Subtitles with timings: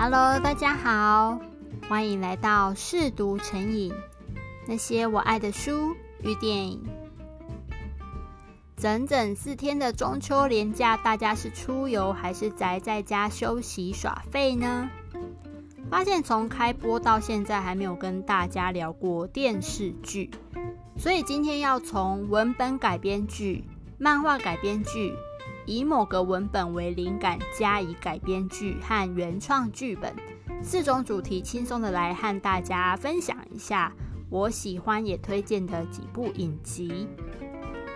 [0.00, 1.40] Hello，大家好，
[1.88, 3.92] 欢迎来到试读成瘾，
[4.64, 6.80] 那些我爱的书与电影。
[8.76, 14.88] 整整四天的中秋连假，大家是出游还是宅在家休息耍废呢？
[15.90, 20.30] 发现从开播到现在还没有跟大家聊过电视剧，
[20.96, 23.64] 所以今天要从文本改编剧、
[23.98, 25.12] 漫画改编剧。
[25.68, 30.16] 以某个文本为灵感，加以改编剧和原创剧本
[30.62, 33.92] 四种主题，轻松的来和大家分享一下
[34.30, 37.06] 我喜欢也推荐的几部影集。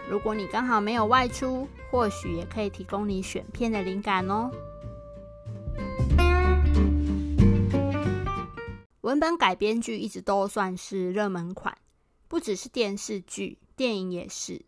[0.07, 4.51] 如果你刚好没有外出，或许也可以提供你选片的灵感哦。
[9.01, 11.79] 文本改编剧一直都算是热门款，
[12.29, 14.67] 不只是电视剧，电影也是，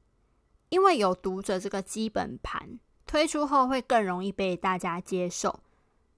[0.70, 2.78] 因为有读者这个基本盘。
[3.06, 5.60] 推出后会更容易被大家接受，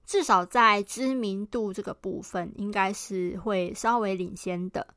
[0.05, 4.87] 至少在知名度这个部分，应该是会稍微领先的。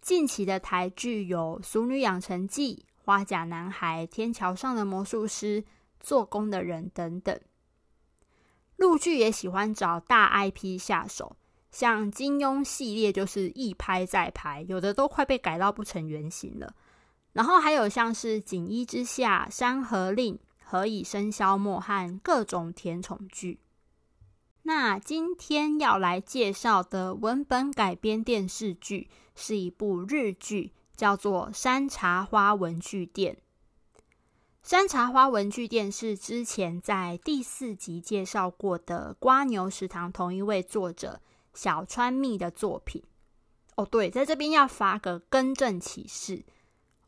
[0.00, 5.62] 近期的台剧有《俗女养成记》《花甲男孩》《天桥上的魔术师》
[6.00, 7.38] 《做工的人》等等。
[8.76, 11.36] 陆剧也喜欢找大 IP 下手，
[11.70, 16.74] 像金庸系列就是一拍再拍，有的都快被改到不成原形了。
[17.32, 20.34] 然后还有像是《锦衣之下》《山河令》。
[20.70, 23.60] 何以笙箫默和各种甜宠剧。
[24.64, 33.34] 那今天要来介绍的文本改编电视剧是一部日剧，叫做《山茶花文具店》。
[34.62, 41.22] 《山茶花文具店》是之前在第四集介绍过的瓜牛食堂同一位作者
[41.54, 43.02] 小川蜜的作品。
[43.76, 46.44] 哦，对，在这边要发个更正启事。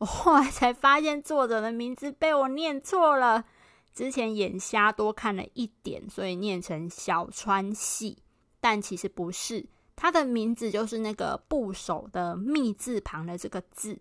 [0.01, 3.45] 我后来才发现作者的名字被我念错了，
[3.93, 8.17] 之前眼瞎多看了一点，所以念成小川系，
[8.59, 13.99] 但其实不是，他的名字就是那个部首的“密”字旁的这个字，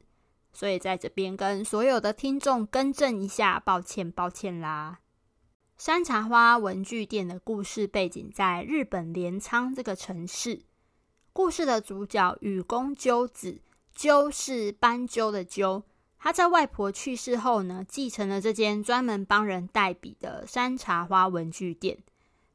[0.54, 5.00] 所以在这边跟所有的听众更正一下，抱歉抱歉啦。
[5.76, 10.62] 山茶花文具店的故事背景在日本镰仓这个城市，
[11.34, 13.60] 故事的主角雨宫鸠子，
[13.94, 15.82] 鸠是斑鸠的鸠。
[16.18, 21.98] 他在外婆去世后呢，继承了这间专门帮人代笔的山茶花文具店。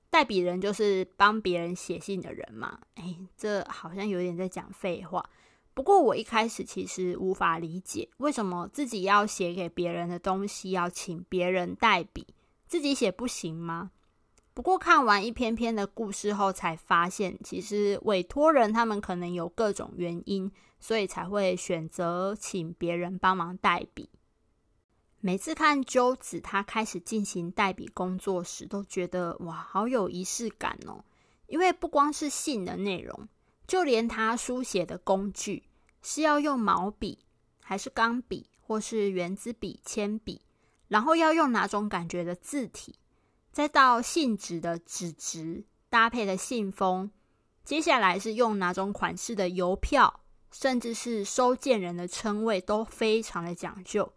[0.09, 2.79] 代笔人就是帮别人写信的人嘛。
[2.94, 5.29] 哎，这好像有点在讲废话。
[5.74, 12.28] 不过我一开始其实无法理解，为什么自己要写给别人的东西要请别人代笔，
[12.68, 13.91] 自己写不行吗？
[14.55, 20.51] 不过看完一篇篇的故事后，才发现其实委托人他们可能有各种原因。
[20.77, 24.07] 所以才会选择请别人帮忙代笔。
[25.19, 31.03] 每次看鸠子他开始进行代笔工作时，都觉得哇，好有仪式感哦！
[31.47, 33.27] 因为不光是信的内容，
[33.65, 35.63] 就连他书写的工具
[36.03, 37.17] 是要用毛笔，
[37.63, 40.41] 还是钢笔，或是原子笔、铅笔，
[40.88, 42.94] 然后要用哪种感觉的字体，
[43.55, 47.09] 再到信纸的纸质搭配的信封，
[47.63, 50.19] 接下来是用哪种款式的邮票。
[50.51, 54.11] 甚至是收件人的称谓都非常的讲究。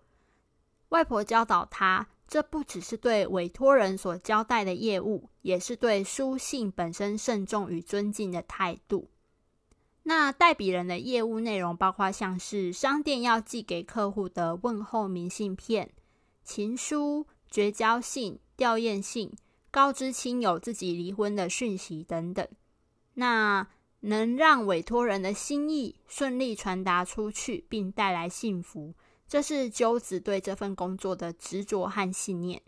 [0.89, 9.09] 外婆教导他，这不只是对委托人所交代的业务，也是对书信本身慎重与尊敬的态度。
[10.03, 15.93] 那代笔人的业务内容包括像是商店要寄给客户的问候明信片、
[16.43, 19.33] 情书、绝交信、吊唁信、
[19.71, 22.47] 告知亲友自己离婚的讯息等等。
[23.15, 23.69] 那
[24.01, 28.95] 能让委托人的心意顺利传达出去，并带来幸福，
[29.29, 32.61] 这是鸠子对这份工作的执着和信念。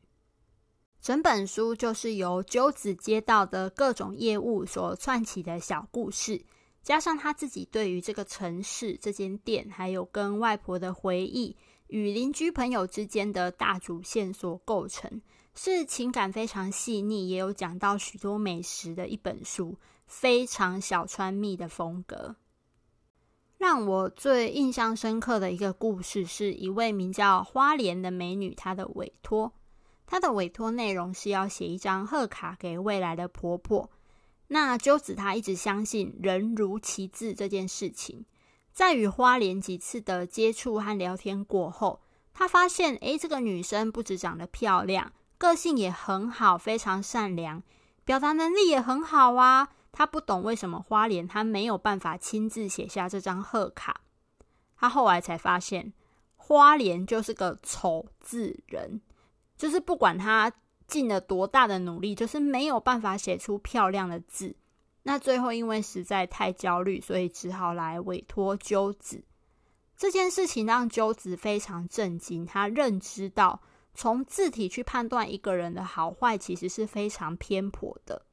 [1.01, 6.45] 整本书就是由鸠子接到的各种业务所串起的小故事，
[6.85, 11.57] 加上他自己对于这个城市、这间店，还有跟外婆的回忆
[11.89, 15.21] 与邻居朋友之间的大主线所构成，
[15.55, 19.79] 是情感非常细腻，也有讲到许多美食的一本书。
[20.07, 22.35] 非常小川蜜的风格，
[23.59, 29.53] 让我最印象深刻的一个故事，是一位名叫花莲的美女，她的委托。
[30.07, 33.89] 她的委托内容是要写一张贺卡给未来的婆婆。
[34.49, 38.25] 那鸠子她一直相信人如其字这件事情，
[38.73, 42.01] 在与花莲几次的接触和聊天过后，
[42.33, 47.63] 她发现，诶，这个女生不止长得漂亮，个性也很好，非常善良，
[48.05, 49.71] 表达能力也很好啊。
[49.91, 54.03] 他不懂为什么花莲他没有办法亲自写下这张贺卡，
[54.77, 55.95] 他后来才发现
[56.37, 59.01] 花莲就是个丑字人，
[59.57, 60.53] 就是不管他
[60.87, 64.55] 尽了多大的努力，就是没有办法写出漂亮的字。
[65.05, 69.25] 那最后因为实在太焦虑，所以只好来委托鸠子。
[69.97, 73.63] 这件事情让鸠子非常震惊，他认知到
[74.01, 78.25] 从字体去判断一个人的好坏，其实是非常偏颇的。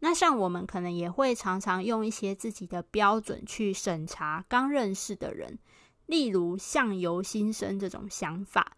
[0.00, 5.60] 那像我们可能也会常常用一些自己的标准去审查刚认识的人，
[6.06, 8.76] 例如相由心生这种想法。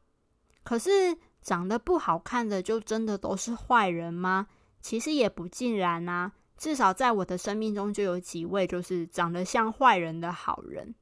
[0.63, 4.49] 可是长得不好看的就真的都是坏人吗？
[4.83, 6.33] 其实也不尽然啊。
[6.59, 10.95] 至少在我的生命中就有几位就是长得像坏人的好人。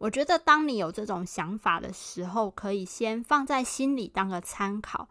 [0.00, 5.08] 我觉得当你有这种想法的时候，可以先放在心里当个参考。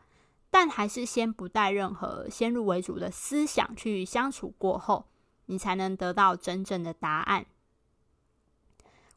[0.51, 5.06] 但还是先不带任何先入为主的思想去相处过后，
[5.45, 7.45] 你才能得到真正的答案。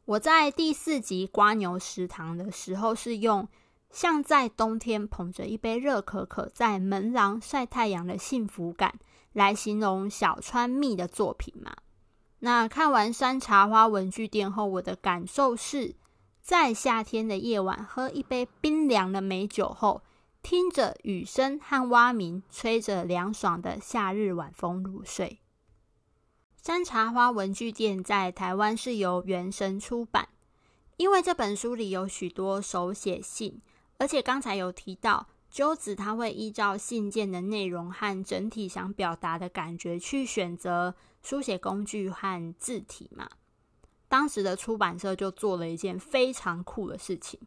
[0.05, 3.47] 我在第四集瓜牛食堂的时候，是用
[3.89, 8.99] 像在冬天捧着一杯热可可在门廊晒太阳的幸福感
[9.31, 11.75] 来形容小川蜜的作品嘛。
[12.45, 15.95] 那看完山茶花文具店后，我的感受是
[16.41, 20.01] 在夏天的夜晚喝一杯冰凉的美酒后。
[20.41, 25.39] 听着雨声和蛙鸣，吹着凉爽的夏日晚风入睡。
[26.61, 30.27] 山茶花文具店在台湾是由原神出版，
[30.97, 33.61] 因为这本书里有许多手写信，
[33.99, 40.93] 而且刚才有提到鸠子他会依照信件的内容和整体想表达的感觉去选择
[41.23, 43.29] 书写工具和字体嘛。
[44.07, 47.39] 当时的出版社就做了一件非常酷的事情。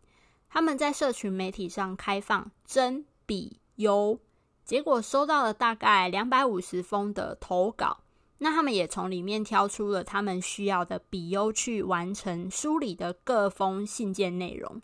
[0.48, 4.18] 他们在社群媒体上开放征笔优，
[4.64, 7.98] 结果收到了大概两百五十封的投稿。
[8.38, 14.82] 那他们也从里面挑出了他们需要的笔优去完成书里的各封信件内容。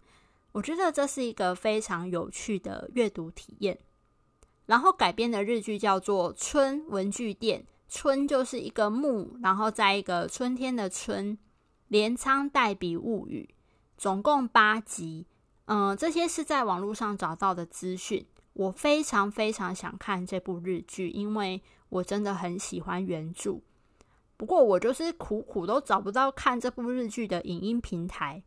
[0.53, 3.79] 我觉得这是一个非常有趣的阅读体验。
[4.67, 7.61] 然后改编的日剧叫做《春文具店》，
[7.95, 11.37] 春就是一个木，然后在一个春天的春。
[11.89, 13.55] 镰仓代笔物语，
[13.99, 15.27] 总共八集。
[15.67, 18.27] 嗯，这些是在网络上找到的资讯。
[18.55, 21.61] 我非常非常想看这部日剧，因为
[21.91, 23.61] 我真的很喜欢原著。
[24.39, 28.43] 不过我就是苦苦都找不到看这部日剧的影音平台。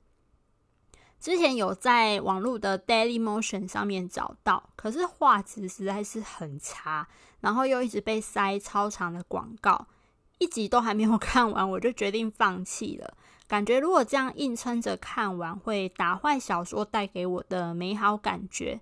[1.26, 7.08] 之前有在网络的 Daily Motion 上面找到，可是画质实在是很差，
[7.40, 9.88] 然后又一直被塞超长的广告，
[10.38, 13.18] 一集都还没有 看完，我就决定放弃了。
[13.48, 18.80] 感觉如果这样硬撑着看完，会打坏小说带给我的美好感觉。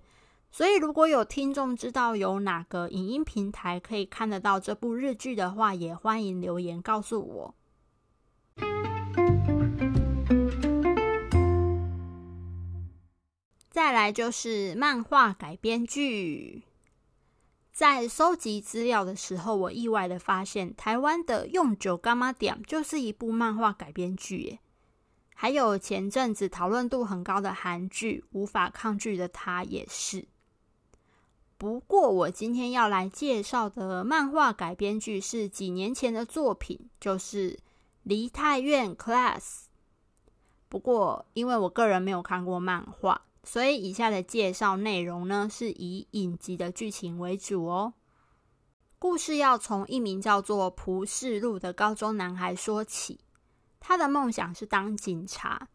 [0.52, 7.54] 所以，如果有听众知道有哪个影音平台可以看得到这部日剧的话，也欢迎留言告诉我。
[13.74, 16.62] 再来就是漫画改编剧。
[17.72, 24.60] 在搜集资料的时候，我意外的发现，台湾的《用九柑仔店》就是一部漫画改编剧耶。
[25.34, 30.28] 还有前阵子讨论度很高的韩剧《无法抗拒的他》也是。
[31.58, 37.54] 不过，我今天要来介绍的漫画改编剧是几年前的作品，就是
[38.04, 39.40] 《梨泰院 Class》。
[40.68, 43.22] 不过，因为我个人没有看过漫画。
[43.46, 47.92] 所以，以下的介绍内容呢，是以影集的剧情为主哦。
[48.98, 53.20] 故事要从一名叫做蒲世路的高中男孩说起。
[53.78, 55.68] 他的梦想是当警察。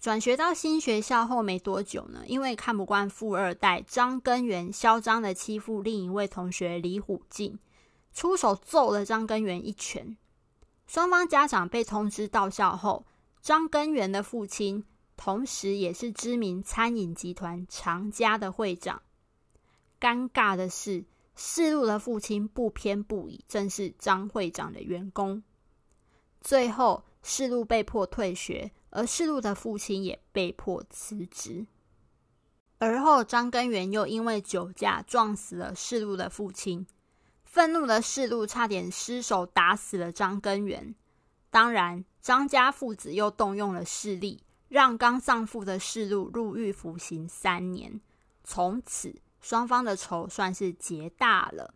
[0.00, 7.56] 转学到新学校后没多久呢，因为看不惯富二代张根源嚣张的欺负另一位同学李虎进，
[8.12, 10.16] 出手揍了张根源一拳。
[10.88, 13.06] 双方家长被通知到校后，
[13.40, 14.84] 张根源的父亲。
[15.24, 19.02] 同时，也是知名餐饮集团长家的会长。
[20.00, 21.04] 尴尬的是，
[21.36, 25.44] 世路的父亲不偏不倚，正是张会长的员工。
[26.40, 31.66] 最后，世路被迫退学，而世路的父亲也被迫辞职。
[32.78, 36.84] 而后，张根源又因为酒驾撞死了世路的父亲，
[37.44, 40.96] 愤怒的世路差点失手打死了张根源。
[41.48, 44.42] 当然，张家父子又动用了势力。
[44.72, 48.00] 让刚丧父的世路入狱服刑三年，
[48.42, 51.74] 从此双方的仇算是结大了。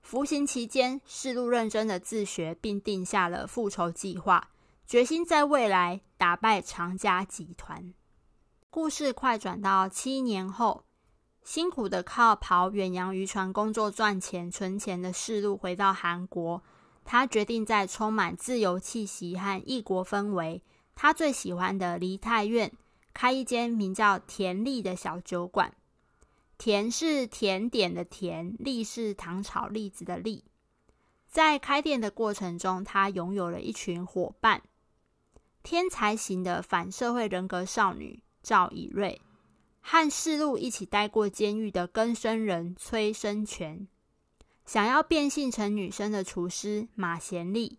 [0.00, 4.48] 服刑期间，世路认真的自学，并定下了复仇计划，
[4.86, 7.92] 决心在未来打败长家集团。
[8.70, 10.84] 故事快转到七年后，
[11.44, 16.62] 辛苦的靠跑远洋渔船工作赚钱存钱的世路回到韩国，
[17.04, 20.62] 他决定在充满自由气息和异国氛围。
[21.00, 22.72] 他最喜欢的梨泰院
[23.14, 25.72] 开一间名叫甜栗的小酒馆，
[26.58, 30.42] 甜是甜点的甜，栗是糖炒栗子的栗。
[31.28, 34.60] 在开店的过程中，他拥有了一群伙伴：
[35.62, 39.20] 天才型的反社会人格少女赵以瑞，
[39.80, 43.86] 和世路一起待过监狱的更生人崔生权，
[44.66, 47.78] 想要变性成女生的厨师马贤利，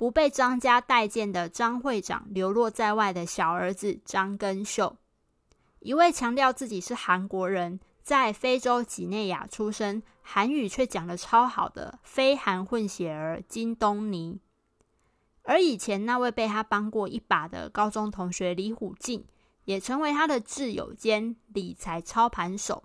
[0.00, 4.96] 不被张家待见的张会长流落在外的小儿子张根秀，
[5.80, 7.78] 一位强调自己是韩国人。
[8.02, 14.40] 在非洲几内亚出生，韩语却讲得超好的非韩混血儿金东尼，
[15.42, 19.26] 而以前那位被他帮过一把的高中同学李虎静，
[19.66, 22.84] 也成为他的挚友兼理财操盘手。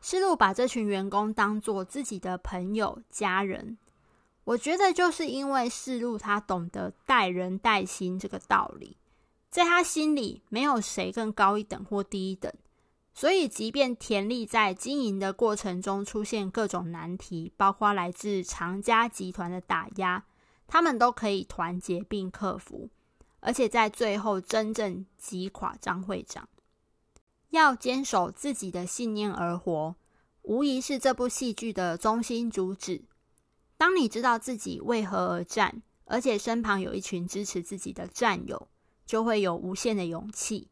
[0.00, 3.76] 思路把这群员工当作自己的朋友、家人，
[4.46, 8.96] 我觉得就是因为世路他懂得待人待心这个道理，
[9.50, 12.52] 在他心里没有谁更高一等或低一等。
[13.12, 20.22] 所以，即便田力在经营的过程中出现各种难题，包括来自长家集团的打压，
[20.68, 22.88] 他们都可以团结并克服，
[23.40, 26.48] 而且在最后真正击垮张会长。
[27.50, 29.96] 要坚守自己的信念而活，
[30.42, 33.02] 无疑是这部戏剧的中心主旨。
[33.76, 38.68] 当你知道自己为何而战，而且身旁有一群支持自己的战友，
[39.04, 40.68] 就会有无限的勇气。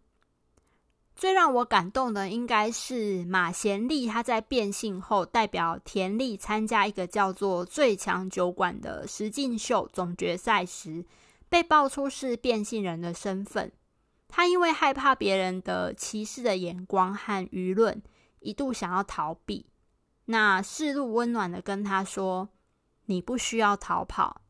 [1.16, 11.04] 最让我感动的应该是马贤利，他在变性后代表田丽参加一个叫做“最强酒馆”的实境秀总决赛时，
[11.49, 13.70] 被爆出是变性人的身份。
[14.26, 18.02] 他因为害怕别人的歧视的眼光和舆论，
[18.40, 19.66] 一度想要逃避。
[20.25, 22.49] 那世路温暖的跟他说
[23.06, 24.42] ：“你不需要逃跑，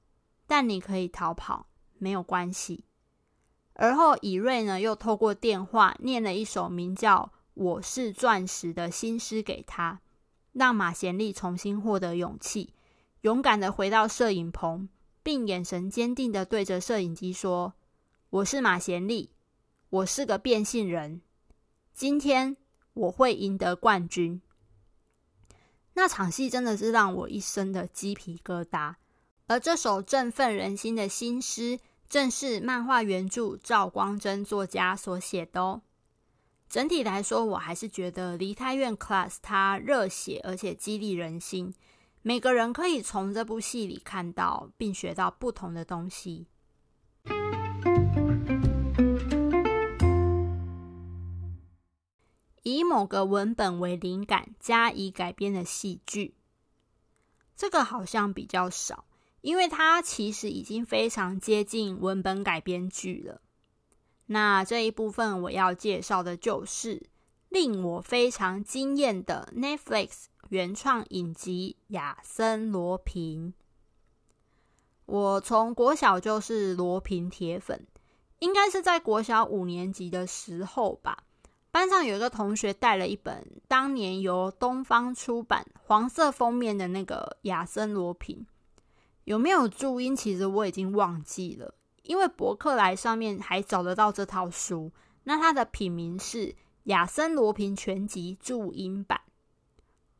[0.47, 1.67] 但你可以逃跑，
[1.99, 2.85] 没有关系。”
[3.77, 10.01] 而后，以瑞呢又透过电话念了一首名叫《我是钻石》的新诗给他，
[10.53, 12.73] 让马贤利重新获得勇气，
[13.23, 14.89] 勇敢的回到摄影棚，
[15.25, 17.75] 并眼神坚定的对着摄影机说
[18.31, 19.33] ：“我是马贤利，
[19.91, 21.23] 我是个变性人，
[21.93, 22.57] 今天
[22.93, 24.41] 我会赢得冠军。”
[25.95, 28.95] 那场戏真的是让我一身的鸡皮疙瘩，
[29.47, 31.81] 而这首振奋人心的新诗。
[32.07, 35.83] 正是漫画原著赵光真作家所写的哦。
[36.69, 41.75] 整体来说，我还是觉得《梨泰院 Class》它热血而且激励人心，
[42.23, 46.47] 每个人可以从这部戏里看到并学到不同的东西。
[52.65, 56.35] 以某个文本为灵感加以改编的戏剧，
[57.55, 59.05] 这个好像比较少。
[59.43, 63.43] 因为它其实已经非常接近文本改编剧了。
[64.25, 67.11] 那这一部分我要介绍的就是
[67.51, 73.53] 令我非常惊艳的 Netflix 原创影集《亚森罗平》。
[75.05, 77.87] 我从国小就是罗平铁粉，
[78.39, 81.25] 应该是在国小五年级的时候吧。
[81.75, 88.37] 班上有一个同学带了一本当年由东方出版黄色封面的那个《亚森罗平》。
[89.25, 90.15] 有没有注音？
[90.15, 94.93] 其实我已经忘记了，因为博客来上面还找得到这套书。
[95.25, 96.47] 那它的品名是
[96.85, 99.21] 《亚森罗平全集注音版》。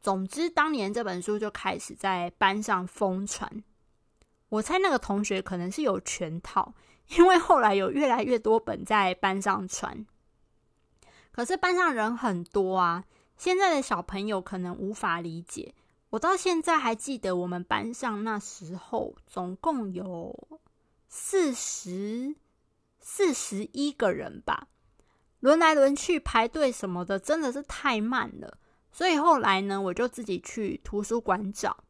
[0.01, 3.63] 总之，当年这本书就开始在班上疯传。
[4.49, 6.75] 我猜那个同学可能是有全套，
[7.17, 10.05] 因为后来有越来越多本在班上传。
[11.35, 13.05] 可是班上人很多啊，
[13.37, 15.75] 现在的小朋友可能无法理解。
[16.11, 20.61] 我到现在还记得，我们班上那时候总共有
[21.09, 22.37] 四十
[23.01, 24.69] 四十一个人吧，
[25.41, 28.57] 轮来轮去排队什么的，真的是太慢了。
[28.93, 31.83] 所以后来呢，我就自己去图书馆找，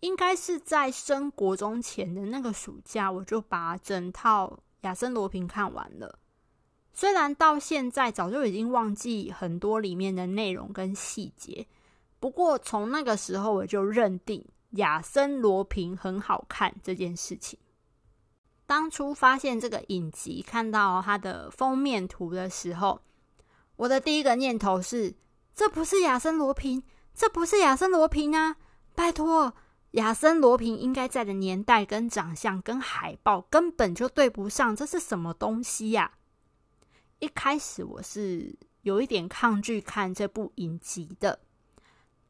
[0.00, 4.48] 应该是在升国中前的那个暑假，我就把整套
[4.82, 6.18] 《亚森罗平》看完了。
[6.92, 11.66] 虽然到现在早就已经忘记很多里面的内容跟细节。
[12.20, 17.58] 不过从那个时候我就认定亚森罗平很好看这件事情。
[18.64, 23.00] 当初发现这个影集，看到它的封面图的时候，
[23.76, 25.14] 我的第一个念头是：
[25.54, 26.82] 这不是亚森罗平，
[27.14, 28.56] 这不是亚森罗平啊！
[28.94, 29.52] 拜托，
[29.92, 36.12] 亚森罗平应该在的年代跟长相跟海报根本就对不上，这是什么东西呀？
[37.22, 41.38] 一开始我是有一点抗拒看这部影集的。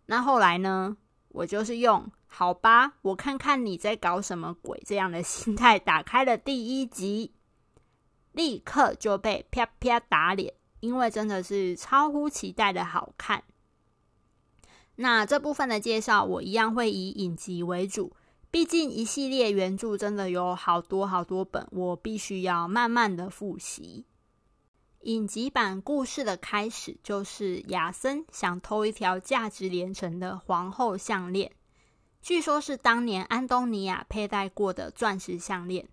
[0.04, 0.98] 那后来呢？
[1.28, 7.32] 我就是用“好吧，我看看你在搞什么鬼”这样的心态打开了第一集，
[8.32, 13.44] 立刻就被啪啪打脸，因为真的是超乎期待的好看。
[14.96, 18.14] 那这部分的介绍，我一样会以影集为主，
[18.50, 24.04] 毕竟一系列原著真的有好多好多本，我必须要慢慢的复习。
[25.02, 31.50] 影集版故事的开始就是亚森想偷一条价值连城的皇后项链，
[32.20, 35.88] 据说是当年安东尼亚佩戴过的钻石项链。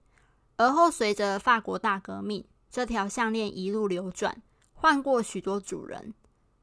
[0.58, 6.13] 而后随着法国大革命，这条项链一路流转，换过许多主人，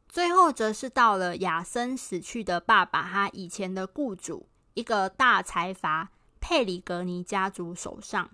[0.08, 4.48] 最后则是到了亚森死去的爸爸他以前的雇主。
[4.74, 8.30] 一个大财阀佩里格尼家族手上，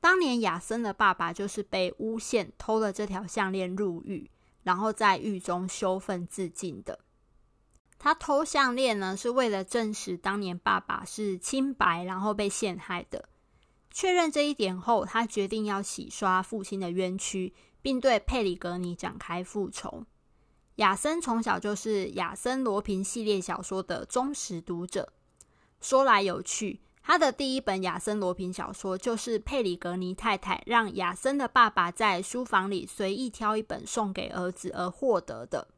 [0.00, 4.30] 当年亚森的爸爸就是被诬陷偷了这条项链入狱，
[4.62, 7.00] 然后在狱中羞愤自尽的。
[7.98, 13.28] 他偷项链呢，是为了证实当年爸爸是清白，然后被陷害的。
[13.90, 17.52] 确认这一点后，他决定要洗刷父亲的冤屈，
[17.82, 20.04] 并对佩里格尼展开复仇。
[20.76, 25.12] 亚森从小就是亚森罗平系列小说的忠实读者。
[25.80, 35.68] 说来有趣，他的第一本亚森罗苹小说就是佩里格尼太太让亚森的爸爸在书房里随意挑一本送给儿子而获得的。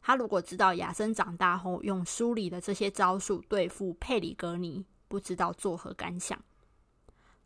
[0.00, 6.36] 他如果知道亚森长大后用书里的这些招数对付佩里格尼，不知道作何感想。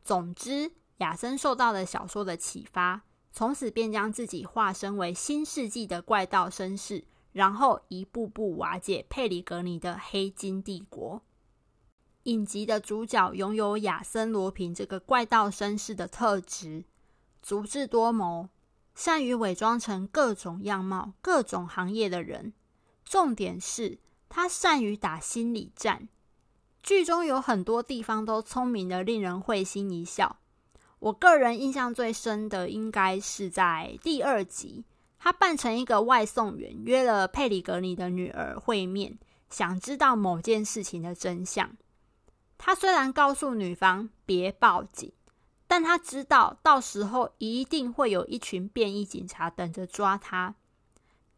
[0.03, 11.21] 总之，亚森受到了小说的启发，从此便将自己化身为新世纪的怪盗绅士，然后一步步瓦解佩里格尼的黑金帝国。
[12.25, 16.85] 影集的主角拥有亚森·罗平这个怪盗绅士的特质，
[17.43, 18.49] 足智多谋，
[18.95, 22.53] 善于伪装成各种样貌、各种行业的人。
[23.05, 23.99] 重点是
[24.29, 26.09] 他善于打心理战。
[26.81, 30.37] 剧中有很多地方都聪明的令人会心一笑。
[31.01, 34.85] 我个人印象最深的应该是在第二集，
[35.19, 39.19] 他扮成一个外送员，约了佩里格尼的女儿会面，
[39.51, 41.77] 想知道某件事情的真相。
[42.65, 45.13] 他虽然告诉女方别报警，
[45.67, 50.55] 但他知道到时候一定会有一群便衣警察等着抓他。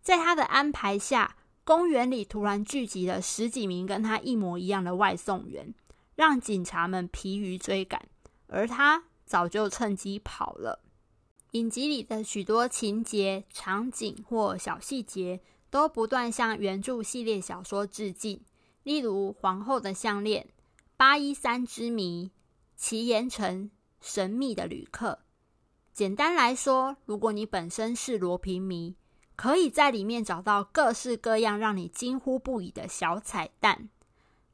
[0.02, 5.72] 在他的安排下，公园里突然聚集了十几名跟他一模一样的外送员，
[6.14, 8.06] 让警察们疲于追赶，
[8.48, 10.82] 而他早就趁机跑了。
[11.52, 18.42] 影集里的许多情节、场景或小细节都不断向原著系列小说致敬，
[18.82, 20.48] 例如皇后的项链。
[20.96, 22.30] 八一三之谜、
[22.76, 23.68] 奇岩城、
[24.00, 25.18] 神秘的旅客。
[25.92, 28.94] 简单来说，如果你本身是罗平迷，
[29.34, 33.88] 可以在里面找到各式各样让你惊呼不已的小彩蛋；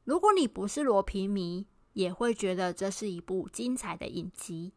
[0.03, 4.73] 如果你不是罗平迷，也会觉得这是一部精彩的影集。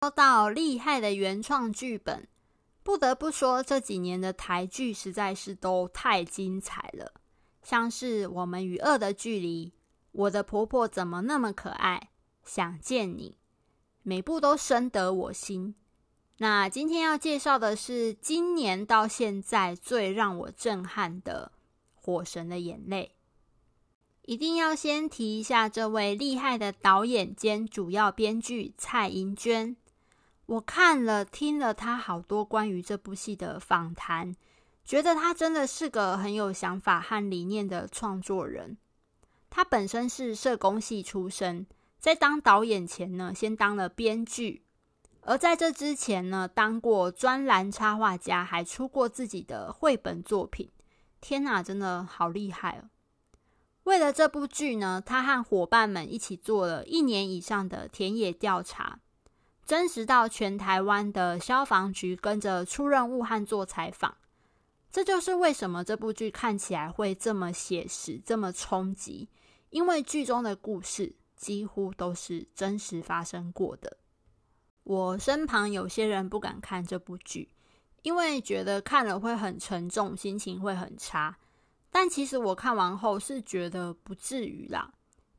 [0.00, 2.26] 说到厉害的原创剧本。
[2.90, 7.12] 不得不说，这几年的台剧实在是都太精彩了，
[7.62, 9.66] 像是《我们与恶的距离》、
[10.10, 12.10] 《我的婆婆怎么那么可爱》、
[12.52, 13.30] 《想见你》，
[14.02, 15.76] 每部都深得我心。
[16.38, 21.52] 那今天要介绍的是今年到现在最让我震撼的
[21.94, 23.14] 《火神的眼泪》。
[24.22, 29.76] 一定要先提一下这位厉害的导演兼主要编剧蔡银娟。
[30.50, 34.34] 我看了听了他好多关于这部戏的访谈，
[34.84, 38.76] 觉得他真的是个很有想法和理念的创作人。
[39.48, 41.68] 他本身是社工系出身，
[42.00, 44.64] 在当导演前呢，先当了编剧，
[45.20, 50.68] 而在这之前呢，当过专栏插画家，还出过自己的绘本作品。
[51.20, 52.90] 天哪，真的好厉害哦！
[53.84, 58.98] 为了这部剧呢，他和伙伴们一起做了一年以上的田野调查。
[59.70, 64.16] 真实到全台湾的消防局跟着出任务和做采访，
[64.90, 69.28] 这就是为什么这部剧看起来会这么写实、这么冲击，
[69.68, 73.98] 因为剧中的故事几乎都是真实发生过的。
[74.82, 77.50] 我身旁有些人不敢看这部剧，
[78.02, 81.38] 因为觉得看了会很沉重，心情会很差。
[81.92, 84.92] 但其实我看完后是觉得不至于啦，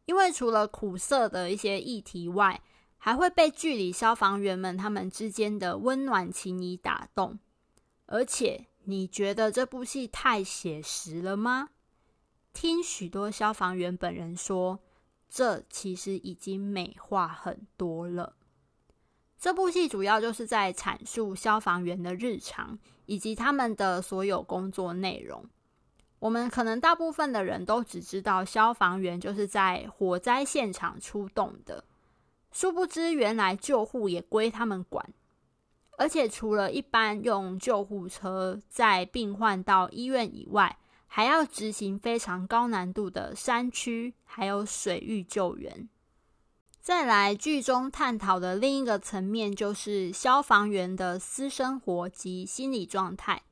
[0.06, 2.62] 因为除了苦涩的一些议题外，
[3.04, 7.40] 还会被剧里消防员们他们之间的温暖情谊打动，
[8.06, 11.70] 而且你觉得这部戏太写实了吗？
[12.54, 14.82] 听许多消防员本人说，
[15.28, 18.36] 这其实已经美化很多了。
[19.36, 25.44] 这部戏主要就是在阐述消防员的日常以及他们的所有工作内容。
[26.20, 31.84] 我们可能大部分的人都只知道消防员就是在火灾现场出动的。
[32.52, 35.14] 殊不知，原来救护也归他们管。
[35.98, 45.88] 而且除了一般用救护车载病患到医院以外，还要执行非常高难度的山区还有水域救援。
[46.82, 53.44] 再来，剧中探讨的另一个层面就是消防员的私生活及心理状态。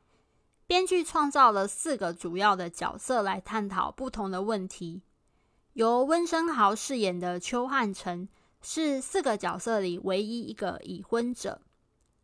[0.66, 5.04] 编剧创造了四个主要的角色来探讨不同的问题。
[5.74, 8.28] 由温昇豪饰演的邱汉成
[8.62, 11.62] 是四个角色里唯一一个已婚者，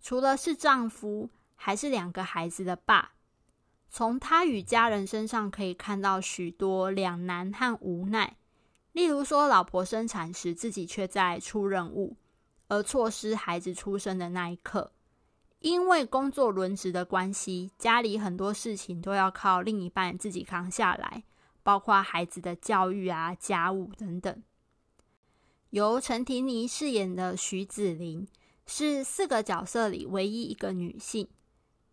[0.01, 3.13] 除了是丈夫，还是两个孩子的爸。
[3.89, 8.35] 从他与家人身上可以看到许多两难和无奈。
[8.91, 12.17] 例如说，老婆生产时自己却在出任务，
[12.67, 14.91] 而错失孩子出生的那一刻。
[15.59, 21.23] 因为工作轮值的关系，家里很多事情都要靠另一半自己扛下来，
[21.63, 24.43] 包括孩子的教育啊、家务等等。
[25.75, 28.25] 由陈婷妮饰演的徐子琳
[28.65, 31.27] 是四个角色里唯一一个女性，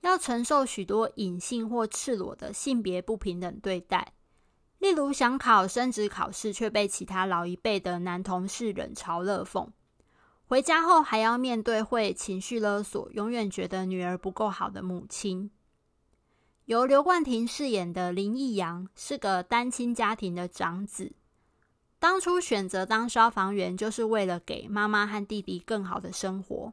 [0.03, 4.13] 要承受许多隐性或赤裸的性别不平等对待。
[4.79, 9.71] 例如，想考升职考试，却被其他老一辈的男同事冷嘲热讽；
[10.47, 15.51] 回家后还要面对会情绪勒索、永远觉得女儿不够好的母亲。
[16.67, 21.11] 由刘冠廷饰演的林义阳是个单亲家庭的长子，
[22.03, 26.73] 当初选择当消防员，就是为了给妈妈和弟弟更好的生活，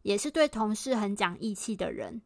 [0.00, 2.22] 也是对同事很讲义气的人。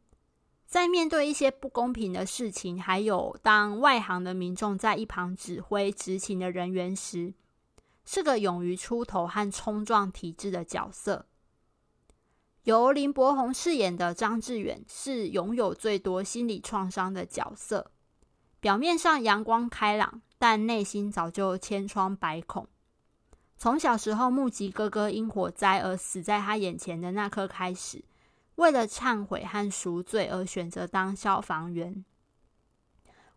[0.65, 7.35] 在面对一些不公平的事情，还有当外行的民众在一旁指挥执勤的人员时，
[8.05, 11.27] 是个勇于出头和冲撞体制的角色。
[12.63, 17.91] 由林柏宏饰演的张志远是拥有最多心理创伤的角色，
[18.61, 22.67] 表面上阳光开朗，但内心早就千疮百孔。
[23.57, 28.05] 从小时候目击哥哥因火灾而死在他眼前的那刻开始。
[28.55, 32.05] 为了忏悔和赎罪而选择当消防员，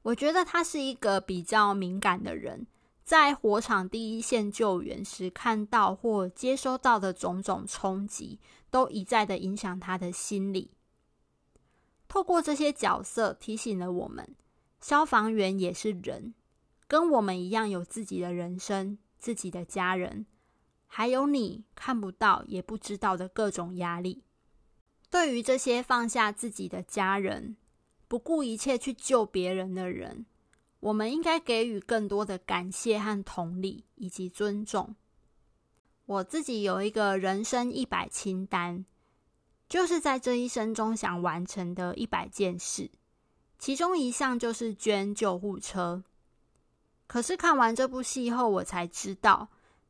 [0.01, 2.65] 我觉得他是一个比较敏感的人，
[3.03, 8.39] 在火场第一线救援时看到或接收到的种种冲击，
[8.71, 10.71] 都一再的影响他的心理。
[12.07, 14.35] 透过这些角色，提醒了我们，
[14.79, 16.33] 消防员也是人，
[16.91, 20.25] 跟我们一样有自己的人生、自己的家人，
[20.87, 24.25] 还有你看不到也不知道的各种压力。
[25.09, 27.55] 对于这些放下自己的家人，
[28.09, 30.25] 不顾一切去救别人的人，
[30.81, 34.93] 我们应该给予更多的感谢和同理，以及尊重。
[36.05, 38.83] 我自己有一个人生一百清单，
[39.69, 42.91] 就是在这一生中想完成的一百件事，
[43.57, 46.03] 其中一项就是捐救护车。
[47.11, 49.49] 可是看完这部戏后，我才知道，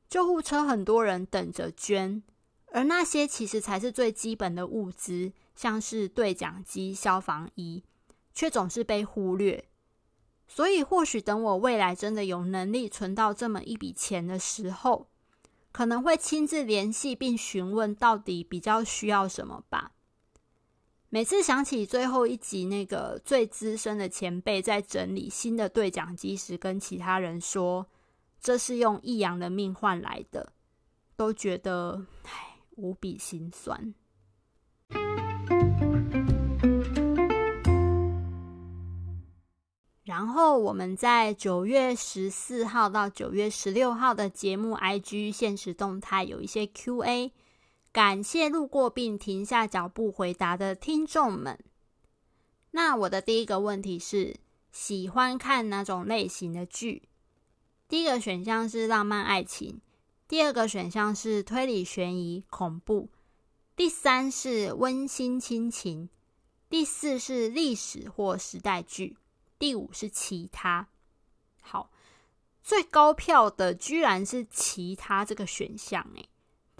[0.09, 2.23] 救护车很多人等着捐。
[2.71, 7.83] 而那些其实才是最基本的物资，像是对讲机、消防衣，
[8.33, 9.65] 却总是被忽略。
[10.47, 15.05] 所以，或许等我未来真的有能力存到这么一笔钱的时候，
[15.71, 19.91] 可能会亲自联系并询问到底比较需要什么吧。
[21.13, 27.85] 每次想起最后一集那个最资深的前辈在整理新的对讲机时，跟其他人说
[28.39, 30.53] 这是用易阳的命换来的，
[31.15, 32.47] 都觉得唉。
[32.77, 33.93] 无比心酸。
[40.03, 47.31] 然后我们在九月十四号到九月十六号的节目 IG 现实动态有一些 QA，
[47.91, 51.59] 感谢路过并停下脚步回答的听众们。
[52.71, 54.37] 那我的第一个问题是：
[54.71, 57.09] 喜欢看哪种类型的剧？
[57.89, 59.81] 第一个选项是浪漫爱情。
[60.29, 63.09] 第二个选项是推理悬疑恐怖，
[63.75, 66.07] 第三是温馨亲情，
[66.69, 69.17] 第四是历史或时代剧，
[69.59, 70.87] 第五是其他。
[71.59, 71.91] 好，
[72.63, 76.29] 最高票的居然是其他这个选项诶，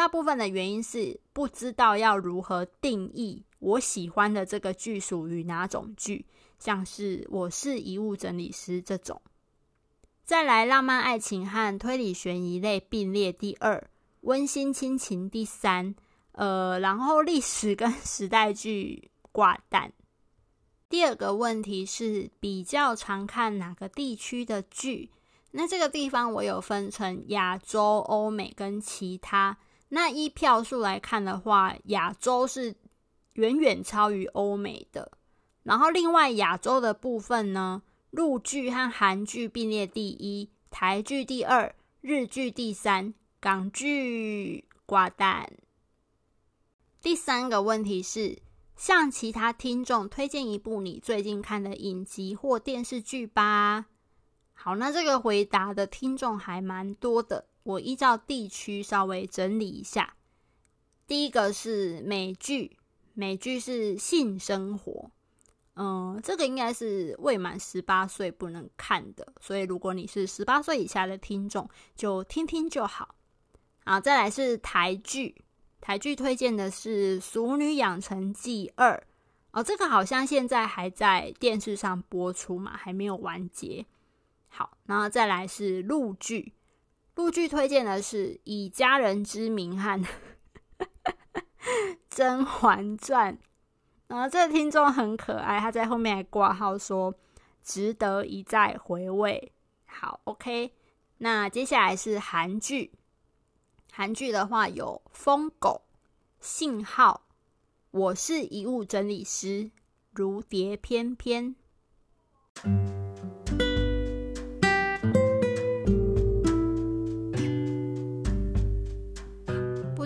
[0.02, 6.26] 大部分的原因是不知道要如何定义我喜欢的这个剧属于哪种剧，
[6.58, 9.22] 像是我是遗物整理师这种。
[10.24, 15.94] 再来，浪漫爱情和推理悬疑类并列第二，温馨亲情第三，
[16.32, 19.94] 呃，然后历史跟时代剧挂蛋。
[20.90, 25.12] 第二个问题是比较常看哪个地区的剧？
[25.52, 29.60] 那这个地方我有分成亚洲、欧美跟其他。
[29.94, 32.74] 那依票数来看的话，亚洲是
[33.34, 35.12] 远远超于欧美的。
[35.64, 37.82] 然后另外亚洲的部分呢？
[38.10, 45.52] 陆剧和韩剧并列第一，台剧第二，日剧第三，港剧挂蛋。
[47.02, 48.42] 第三个问题是
[48.78, 53.88] 向其他听众推荐一部你最近看的影集或电视剧吧。
[54.54, 60.16] 好，那这个回答的听众还蛮多的，我依照地区稍微整理一下。
[61.08, 62.78] 第一个是美剧，
[63.14, 64.92] 美剧是《性生活》。
[65.76, 73.16] 嗯，这个应该是未满十八岁不能看的，所以如果你是十八岁以下的听众，就听听就好。
[73.86, 75.44] 好，再来是台剧，
[75.80, 78.96] 台剧推荐的是《熟女养成记二》
[79.52, 83.86] 哦，这个好像现在还在电视上播出嘛，还没有完结。
[84.50, 86.54] 好，然后再来是陆剧，
[87.16, 90.02] 陆剧推荐的是《以家人之名》和
[92.10, 93.38] 《甄嬛传》。
[94.08, 97.14] 然后这个听众很可爱，他在后面还挂号说
[97.62, 99.54] 值得一再回味。
[99.86, 100.74] 好，OK，
[101.20, 102.92] 那接下来是韩剧，
[103.92, 105.84] 韩剧的话有《疯狗》、
[106.46, 107.24] 《信号》、
[108.00, 109.48] 《我是遗物整理师》、
[110.14, 111.56] 《如蝶翩翩》。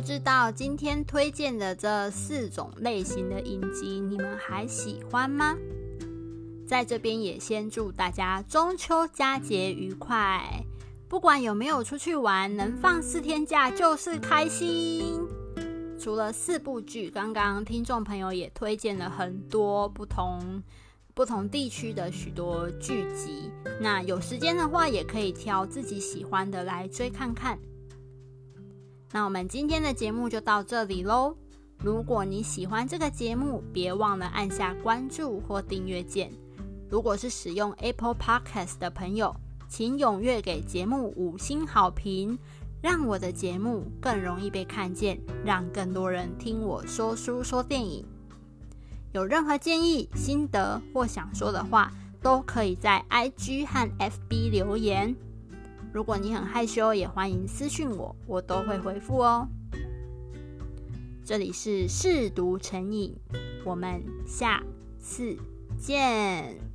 [0.06, 5.58] 知道今天推荐的这四种类型的影集，你们还喜欢吗？
[6.68, 10.64] 在这边也先祝大家中秋佳节愉快！
[11.10, 15.28] 不管有没有出去玩，能放四天假就是开心。
[16.00, 20.62] 除了四部剧，刚刚听众朋友也推荐了很多不同
[21.16, 23.50] 不同地区的许多剧集。
[23.82, 27.58] 那有时间的话，也可以挑自己喜欢的来追看看。
[29.16, 31.34] 那我们今天的节目就到这里喽。
[31.78, 36.30] 如果你喜欢这个节目，别忘了按下关注或订阅键。
[36.90, 39.34] 如果是使用 Apple Podcast 的朋友，
[39.70, 42.38] 请踊跃给节目五星好评，
[42.82, 48.06] 让我的节目更容易被看见，让更多人听我说书说电影。
[49.14, 51.90] 有任何建议、心得或想说的话，
[52.22, 55.16] 都可以在 IG 和 FB 留言。
[55.96, 59.48] 如果你很害羞，也欢迎私讯我，我都会回复哦。
[61.24, 63.16] 这里是试读成瘾，
[63.64, 64.62] 我们下
[65.00, 65.38] 次
[65.80, 66.75] 见。